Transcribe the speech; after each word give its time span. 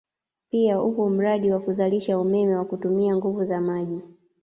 Pia 0.49 0.81
upo 0.81 1.09
mradi 1.09 1.51
wa 1.51 1.59
kuzalisha 1.59 2.19
umeme 2.19 2.55
wa 2.55 2.65
kutumia 2.65 3.15
nguvu 3.15 3.45
za 3.45 3.61
maji 3.61 4.01